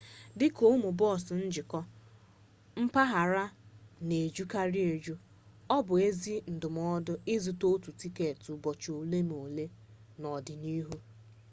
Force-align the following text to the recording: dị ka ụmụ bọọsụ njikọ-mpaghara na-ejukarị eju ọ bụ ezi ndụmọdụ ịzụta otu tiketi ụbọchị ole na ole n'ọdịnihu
dị 0.39 0.47
ka 0.55 0.63
ụmụ 0.73 0.89
bọọsụ 0.99 1.33
njikọ-mpaghara 1.47 3.45
na-ejukarị 4.07 4.81
eju 4.93 5.13
ọ 5.75 5.77
bụ 5.85 5.93
ezi 6.07 6.33
ndụmọdụ 6.53 7.13
ịzụta 7.33 7.65
otu 7.73 7.89
tiketi 7.99 8.47
ụbọchị 8.55 8.89
ole 8.99 9.19
na 9.29 9.35
ole 9.45 9.65
n'ọdịnihu 10.19 10.95